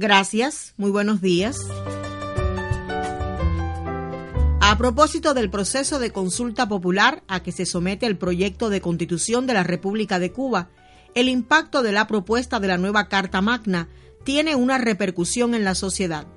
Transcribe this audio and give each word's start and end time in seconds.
Gracias, 0.00 0.74
muy 0.76 0.92
buenos 0.92 1.20
días. 1.20 1.56
A 4.60 4.78
propósito 4.78 5.34
del 5.34 5.50
proceso 5.50 5.98
de 5.98 6.12
consulta 6.12 6.68
popular 6.68 7.24
a 7.26 7.42
que 7.42 7.50
se 7.50 7.66
somete 7.66 8.06
el 8.06 8.16
proyecto 8.16 8.70
de 8.70 8.80
constitución 8.80 9.48
de 9.48 9.54
la 9.54 9.64
República 9.64 10.20
de 10.20 10.30
Cuba, 10.30 10.68
el 11.16 11.28
impacto 11.28 11.82
de 11.82 11.90
la 11.90 12.06
propuesta 12.06 12.60
de 12.60 12.68
la 12.68 12.78
nueva 12.78 13.08
Carta 13.08 13.40
Magna 13.40 13.88
tiene 14.22 14.54
una 14.54 14.78
repercusión 14.78 15.52
en 15.56 15.64
la 15.64 15.74
sociedad. 15.74 16.28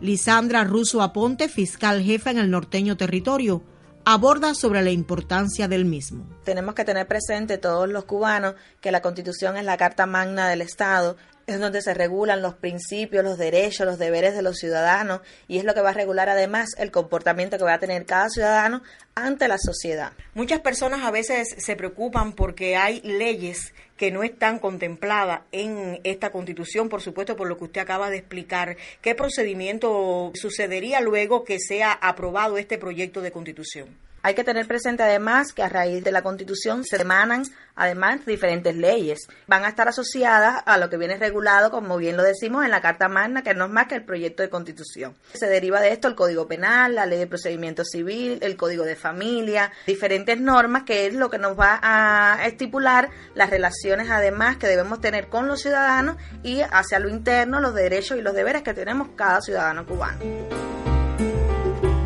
Lisandra 0.00 0.62
Russo 0.62 1.02
Aponte, 1.02 1.48
fiscal 1.48 2.04
jefa 2.04 2.30
en 2.30 2.38
el 2.38 2.48
norteño 2.48 2.96
territorio, 2.96 3.64
aborda 4.04 4.54
sobre 4.54 4.82
la 4.82 4.90
importancia 4.90 5.66
del 5.66 5.84
mismo. 5.84 6.28
Tenemos 6.44 6.76
que 6.76 6.84
tener 6.84 7.08
presente 7.08 7.58
todos 7.58 7.88
los 7.88 8.04
cubanos 8.04 8.54
que 8.80 8.92
la 8.92 9.02
Constitución 9.02 9.56
es 9.56 9.64
la 9.64 9.76
Carta 9.76 10.06
Magna 10.06 10.48
del 10.48 10.62
Estado 10.62 11.16
es 11.54 11.60
donde 11.60 11.82
se 11.82 11.94
regulan 11.94 12.42
los 12.42 12.54
principios, 12.54 13.24
los 13.24 13.38
derechos, 13.38 13.86
los 13.86 13.98
deberes 13.98 14.34
de 14.34 14.42
los 14.42 14.58
ciudadanos 14.58 15.20
y 15.48 15.58
es 15.58 15.64
lo 15.64 15.74
que 15.74 15.80
va 15.80 15.90
a 15.90 15.94
regular 15.94 16.28
además 16.28 16.70
el 16.78 16.90
comportamiento 16.90 17.58
que 17.58 17.64
va 17.64 17.74
a 17.74 17.78
tener 17.78 18.06
cada 18.06 18.28
ciudadano 18.28 18.82
ante 19.14 19.48
la 19.48 19.58
sociedad. 19.58 20.12
Muchas 20.34 20.60
personas 20.60 21.02
a 21.04 21.10
veces 21.10 21.54
se 21.58 21.76
preocupan 21.76 22.32
porque 22.32 22.76
hay 22.76 23.00
leyes 23.02 23.74
que 23.96 24.10
no 24.10 24.22
están 24.22 24.58
contempladas 24.58 25.42
en 25.52 26.00
esta 26.04 26.30
constitución, 26.30 26.88
por 26.88 27.02
supuesto, 27.02 27.36
por 27.36 27.48
lo 27.48 27.58
que 27.58 27.64
usted 27.64 27.82
acaba 27.82 28.08
de 28.08 28.16
explicar. 28.16 28.76
¿Qué 29.02 29.14
procedimiento 29.14 30.32
sucedería 30.34 31.00
luego 31.02 31.44
que 31.44 31.58
sea 31.58 31.92
aprobado 31.92 32.56
este 32.56 32.78
proyecto 32.78 33.20
de 33.20 33.30
constitución? 33.30 33.88
Hay 34.22 34.34
que 34.34 34.44
tener 34.44 34.66
presente 34.66 35.02
además 35.02 35.52
que 35.52 35.62
a 35.62 35.68
raíz 35.68 36.04
de 36.04 36.12
la 36.12 36.22
Constitución 36.22 36.84
se 36.84 36.96
emanan 36.96 37.42
además 37.74 38.26
diferentes 38.26 38.76
leyes. 38.76 39.20
Van 39.46 39.64
a 39.64 39.68
estar 39.68 39.88
asociadas 39.88 40.62
a 40.66 40.76
lo 40.76 40.90
que 40.90 40.98
viene 40.98 41.16
regulado, 41.16 41.70
como 41.70 41.96
bien 41.96 42.18
lo 42.18 42.22
decimos, 42.22 42.64
en 42.64 42.70
la 42.70 42.82
Carta 42.82 43.08
Magna, 43.08 43.42
que 43.42 43.54
no 43.54 43.64
es 43.64 43.70
más 43.70 43.86
que 43.86 43.94
el 43.94 44.04
proyecto 44.04 44.42
de 44.42 44.50
Constitución. 44.50 45.16
Se 45.32 45.46
deriva 45.46 45.80
de 45.80 45.92
esto 45.92 46.06
el 46.06 46.14
Código 46.14 46.46
Penal, 46.46 46.94
la 46.94 47.06
Ley 47.06 47.18
de 47.18 47.26
Procedimiento 47.26 47.82
Civil, 47.84 48.38
el 48.42 48.58
Código 48.58 48.84
de 48.84 48.96
Familia, 48.96 49.72
diferentes 49.86 50.38
normas 50.38 50.82
que 50.82 51.06
es 51.06 51.14
lo 51.14 51.30
que 51.30 51.38
nos 51.38 51.58
va 51.58 51.80
a 51.82 52.46
estipular 52.46 53.08
las 53.34 53.48
relaciones 53.48 54.10
además 54.10 54.58
que 54.58 54.66
debemos 54.66 55.00
tener 55.00 55.28
con 55.28 55.48
los 55.48 55.62
ciudadanos 55.62 56.16
y 56.42 56.60
hacia 56.60 56.98
lo 56.98 57.08
interno 57.08 57.60
los 57.60 57.74
derechos 57.74 58.18
y 58.18 58.22
los 58.22 58.34
deberes 58.34 58.62
que 58.62 58.74
tenemos 58.74 59.08
cada 59.16 59.40
ciudadano 59.40 59.86
cubano. 59.86 60.79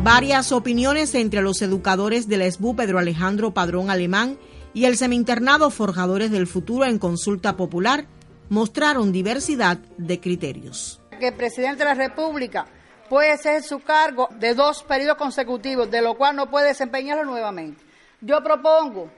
Varias 0.05 0.51
opiniones 0.51 1.15
entre 1.15 1.41
los 1.41 1.63
educadores 1.63 2.27
del 2.27 2.43
SBU 2.51 2.75
Pedro 2.75 2.99
Alejandro 2.99 3.55
Padrón 3.55 3.89
Alemán 3.89 4.37
y 4.71 4.85
el 4.85 4.97
seminternado 4.97 5.71
Forjadores 5.71 6.29
del 6.29 6.45
Futuro 6.45 6.85
en 6.85 6.99
consulta 6.99 7.57
popular 7.57 8.05
mostraron 8.49 9.11
diversidad 9.11 9.79
de 9.97 10.19
criterios. 10.19 11.01
Que 11.19 11.29
el 11.29 11.33
presidente 11.33 11.79
de 11.79 11.85
la 11.85 11.95
República 11.95 12.67
puede 13.09 13.35
ser 13.39 13.63
su 13.63 13.79
cargo 13.79 14.29
de 14.37 14.53
dos 14.53 14.83
periodos 14.83 15.17
consecutivos, 15.17 15.89
de 15.89 16.03
lo 16.03 16.13
cual 16.13 16.35
no 16.35 16.51
puede 16.51 16.67
desempeñarlo 16.67 17.25
nuevamente. 17.25 17.81
Yo 18.21 18.43
propongo 18.43 19.09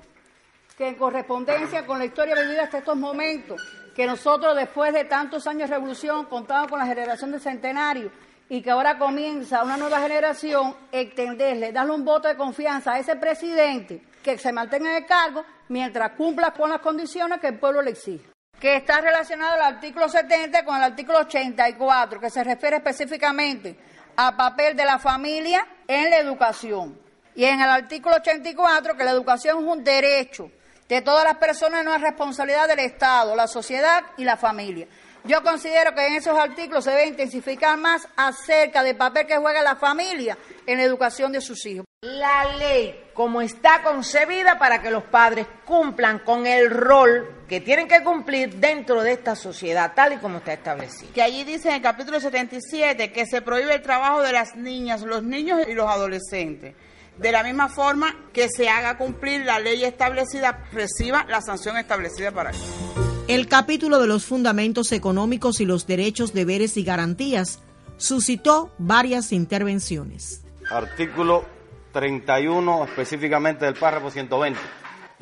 que 0.78 0.88
en 0.88 0.96
correspondencia 0.96 1.86
con 1.86 2.00
la 2.00 2.06
historia 2.06 2.34
vivida 2.36 2.64
hasta 2.64 2.78
estos 2.78 2.96
momentos, 2.96 3.62
que 3.94 4.06
nosotros 4.06 4.56
después 4.56 4.94
de 4.94 5.04
tantos 5.04 5.48
años 5.48 5.70
de 5.70 5.76
revolución 5.76 6.28
contamos 6.28 6.70
con 6.70 6.80
la 6.80 6.86
generación 6.86 7.32
del 7.34 7.42
centenario, 7.42 8.10
y 8.50 8.62
que 8.62 8.72
ahora 8.72 8.98
comienza 8.98 9.64
una 9.64 9.78
nueva 9.78 10.00
generación, 10.00 10.76
extenderle, 10.92 11.72
darle 11.72 11.94
un 11.94 12.06
voto 12.06 12.28
de 12.28 12.38
confianza 12.38 12.94
a 12.94 13.00
ese 13.00 13.16
presidente 13.16 14.02
que 14.24 14.38
se 14.38 14.54
mantenga 14.54 14.92
en 14.92 15.04
el 15.04 15.06
cargo 15.06 15.44
mientras 15.70 16.12
cumpla 16.12 16.52
con 16.52 16.70
las 16.70 16.80
condiciones 16.80 17.40
que 17.40 17.48
el 17.48 17.60
pueblo 17.60 17.82
le 17.82 17.92
exige. 17.92 18.26
Que 18.60 18.78
está 18.78 19.02
relacionado 19.02 19.56
el 19.56 19.62
artículo 19.62 20.10
70 20.10 20.66
con 20.66 20.78
el 20.78 20.84
artículo 20.84 21.20
84, 21.20 22.20
que 22.20 22.30
se 22.30 22.44
refiere 22.44 22.78
específicamente 22.78 23.78
al 24.16 24.36
papel 24.36 24.76
de 24.76 24.86
la 24.86 24.98
familia 24.98 25.66
en 25.88 26.10
la 26.10 26.18
educación. 26.18 27.00
Y 27.36 27.46
en 27.46 27.62
el 27.62 27.70
artículo 27.70 28.16
84, 28.16 28.98
que 28.98 29.04
la 29.04 29.12
educación 29.12 29.60
es 29.60 29.66
un 29.66 29.84
derecho 29.84 30.50
de 30.90 31.02
todas 31.02 31.24
las 31.24 31.38
personas, 31.38 31.84
no 31.84 31.94
es 31.94 32.02
responsabilidad 32.02 32.68
del 32.68 32.80
Estado, 32.80 33.36
la 33.36 33.48
sociedad 33.48 34.04
y 34.18 34.24
la 34.24 34.38
familia. 34.38 34.88
Yo 35.28 35.44
considero 35.44 35.94
que 35.94 36.08
en 36.08 36.14
esos 36.14 36.38
artículos 36.38 36.86
se 36.86 36.92
debe 36.92 37.08
intensificar 37.08 37.78
más 37.78 38.08
acerca 38.16 38.82
del 38.82 38.96
papel 38.96 39.28
que 39.28 39.36
juega 39.36 39.62
la 39.62 39.76
familia 39.76 40.38
en 40.66 40.78
la 40.78 40.84
educación 40.86 41.34
de 41.34 41.42
sus 41.42 41.66
hijos. 41.66 41.86
La 42.02 42.56
ley, 42.58 43.10
como 43.14 43.42
está 43.42 43.84
concebida 43.84 44.58
para 44.58 44.82
que 44.82 44.90
los 44.90 45.04
padres 45.04 45.46
cumplan 45.66 46.20
con 46.20 46.48
el 46.48 46.70
rol 46.70 47.44
que 47.50 47.60
tienen 47.60 47.90
que 47.90 48.04
cumplir 48.04 48.56
dentro 48.56 49.04
de 49.04 49.12
esta 49.12 49.36
sociedad, 49.36 49.92
tal 49.94 50.14
y 50.14 50.18
como 50.18 50.38
está 50.38 50.54
establecido. 50.54 51.12
Que 51.14 51.22
allí 51.22 51.44
dice 51.44 51.68
en 51.70 51.76
el 51.76 51.82
capítulo 51.82 52.22
77 52.22 53.12
que 53.12 53.26
se 53.26 53.42
prohíbe 53.42 53.76
el 53.76 53.82
trabajo 53.82 54.22
de 54.22 54.32
las 54.32 54.56
niñas, 54.56 55.02
los 55.02 55.24
niños 55.24 55.60
y 55.68 55.74
los 55.74 55.90
adolescentes. 55.90 56.74
De 57.18 57.32
la 57.34 57.44
misma 57.44 57.68
forma 57.68 58.16
que 58.32 58.48
se 58.48 58.70
haga 58.70 58.98
cumplir 58.98 59.44
la 59.44 59.60
ley 59.60 59.84
establecida, 59.84 60.66
reciba 60.72 61.26
la 61.28 61.42
sanción 61.42 61.76
establecida 61.76 62.32
para 62.32 62.52
ello. 62.52 62.87
El 63.28 63.50
capítulo 63.50 64.00
de 64.00 64.08
los 64.08 64.26
fundamentos 64.26 64.94
económicos 64.94 65.60
y 65.60 65.66
los 65.66 65.86
derechos, 65.86 66.34
deberes 66.34 66.78
y 66.78 66.84
garantías 66.84 67.62
suscitó 67.98 68.72
varias 68.78 69.34
intervenciones. 69.34 70.46
Artículo 70.72 71.44
31, 71.92 72.86
específicamente 72.86 73.66
del 73.66 73.74
párrafo 73.74 74.10
120. 74.10 74.58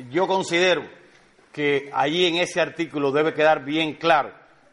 Yo 0.08 0.28
considero 0.28 0.84
que 1.50 1.90
allí 1.92 2.26
en 2.26 2.36
ese 2.36 2.60
artículo 2.60 3.10
debe 3.10 3.34
quedar 3.34 3.64
bien 3.64 3.94
claro 3.94 4.30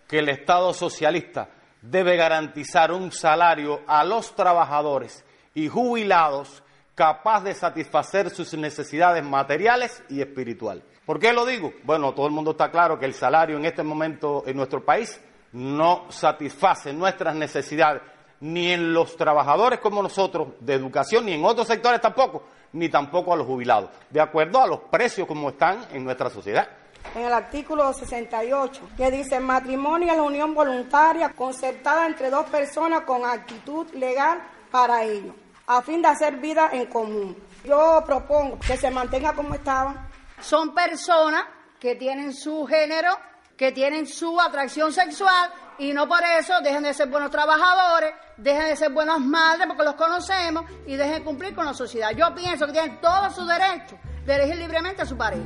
que 0.08 0.20
el 0.20 0.30
Estado 0.30 0.72
socialista 0.72 1.50
debe 1.82 2.16
garantizar 2.16 2.92
un 2.92 3.12
salario 3.12 3.82
a 3.88 4.04
los 4.04 4.36
trabajadores 4.36 5.26
y 5.56 5.70
jubilados 5.70 6.62
capaz 6.96 7.44
de 7.44 7.54
satisfacer 7.54 8.30
sus 8.30 8.54
necesidades 8.54 9.24
materiales 9.24 10.04
y 10.10 10.22
espirituales. 10.22 10.84
¿Por 11.06 11.20
qué 11.20 11.34
lo 11.34 11.46
digo? 11.46 11.74
Bueno, 11.84 12.14
todo 12.14 12.28
el 12.28 12.32
mundo 12.32 12.52
está 12.52 12.72
claro 12.72 12.98
que 12.98 13.06
el 13.06 13.14
salario 13.14 13.58
en 13.58 13.66
este 13.66 13.84
momento 13.84 14.44
en 14.46 14.56
nuestro 14.56 14.84
país 14.84 15.20
no 15.54 16.06
satisface 16.10 16.94
nuestras 16.94 17.36
necesidades, 17.36 18.02
ni 18.42 18.72
en 18.72 18.94
los 18.94 19.16
trabajadores 19.16 19.80
como 19.80 20.02
nosotros 20.02 20.50
de 20.60 20.74
educación, 20.74 21.26
ni 21.26 21.34
en 21.34 21.46
otros 21.46 21.68
sectores 21.68 22.02
tampoco, 22.02 22.44
ni 22.74 22.90
tampoco 22.90 23.34
a 23.34 23.38
los 23.38 23.46
jubilados, 23.46 23.90
de 24.10 24.22
acuerdo 24.22 24.62
a 24.62 24.68
los 24.68 24.80
precios 24.92 25.28
como 25.28 25.50
están 25.50 25.86
en 25.92 26.04
nuestra 26.04 26.30
sociedad. 26.30 26.68
En 27.16 27.26
el 27.26 27.34
artículo 27.34 27.92
68, 27.94 28.90
que 28.98 29.12
dice 29.12 29.40
matrimonio 29.40 30.10
es 30.10 30.18
la 30.18 30.24
unión 30.24 30.56
voluntaria 30.56 31.30
concertada 31.30 32.08
entre 32.08 32.30
dos 32.30 32.46
personas 32.48 33.02
con 33.02 33.26
actitud 33.26 33.88
legal 33.94 34.42
para 34.72 35.04
ello, 35.04 35.36
a 35.68 35.82
fin 35.82 36.02
de 36.02 36.08
hacer 36.10 36.38
vida 36.38 36.70
en 36.74 36.88
común. 36.88 37.38
Yo 37.64 38.04
propongo 38.06 38.60
que 38.60 38.78
se 38.78 38.92
mantenga 38.92 39.34
como 39.34 39.56
estaba 39.56 40.10
son 40.44 40.74
personas 40.74 41.46
que 41.80 41.96
tienen 41.96 42.34
su 42.34 42.66
género, 42.66 43.18
que 43.56 43.72
tienen 43.72 44.06
su 44.08 44.40
atracción 44.40 44.92
sexual 44.92 45.52
y 45.80 45.94
no 45.94 46.08
por 46.08 46.20
eso 46.40 46.54
dejen 46.62 46.84
de 46.84 46.94
ser 46.94 47.10
buenos 47.10 47.32
trabajadores, 47.32 48.14
dejen 48.38 48.66
de 48.66 48.76
ser 48.76 48.92
buenas 48.92 49.20
madres 49.20 49.68
porque 49.68 49.84
los 49.84 49.96
conocemos 49.96 50.66
y 50.86 50.96
dejen 50.96 51.20
de 51.20 51.24
cumplir 51.24 51.56
con 51.56 51.66
la 51.66 51.74
sociedad. 51.74 52.12
Yo 52.16 52.34
pienso 52.36 52.66
que 52.66 52.74
tienen 52.74 53.00
todo 53.00 53.30
su 53.32 53.46
derecho 53.46 53.98
de 54.26 54.36
elegir 54.36 54.58
libremente 54.58 55.02
a 55.02 55.06
su 55.06 55.16
pareja. 55.16 55.44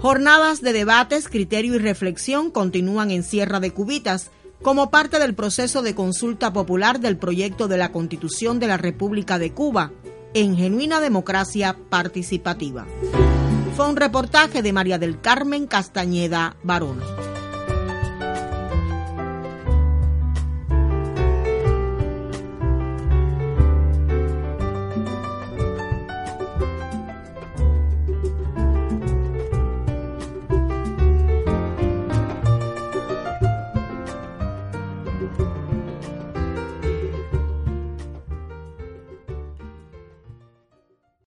Jornadas 0.00 0.60
de 0.60 0.72
debates, 0.72 1.28
criterio 1.28 1.74
y 1.74 1.78
reflexión 1.78 2.50
continúan 2.50 3.10
en 3.10 3.22
Sierra 3.22 3.60
de 3.60 3.72
Cubitas 3.72 4.30
como 4.62 4.90
parte 4.90 5.18
del 5.18 5.34
proceso 5.34 5.82
de 5.82 5.94
consulta 5.94 6.52
popular 6.52 7.00
del 7.00 7.16
proyecto 7.16 7.68
de 7.68 7.76
la 7.76 7.92
Constitución 7.92 8.58
de 8.58 8.66
la 8.66 8.76
República 8.76 9.38
de 9.38 9.52
Cuba 9.52 9.92
en 10.34 10.56
genuina 10.56 11.00
democracia 11.00 11.76
participativa. 11.88 12.86
Fue 13.76 13.88
un 13.88 13.96
reportaje 13.96 14.62
de 14.62 14.72
María 14.72 14.98
del 14.98 15.20
Carmen 15.20 15.66
Castañeda 15.66 16.56
Barón. 16.62 17.00